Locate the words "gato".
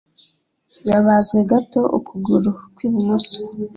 1.49-1.81